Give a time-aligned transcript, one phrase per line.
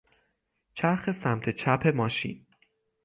[0.73, 2.45] چرخ سمت چپ ماشین